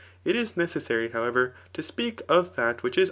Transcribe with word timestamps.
It 0.25 0.35
is 0.35 0.53
necessaryi 0.53 1.11
howevav 1.11 1.53
to 1.73 1.83
speak 1.83 2.23
of 2.27 2.55
that 2.55 2.79
Hvhich 2.79 2.97
is. 2.97 2.99